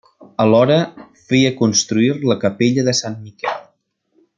Alhora, 0.45 0.77
feia 1.27 1.53
construir 1.61 2.11
la 2.33 2.41
capella 2.47 2.89
de 2.89 2.99
Sant 3.05 3.23
Miquel. 3.29 3.65